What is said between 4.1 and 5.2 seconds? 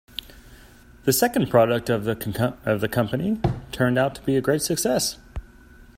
to be a great success.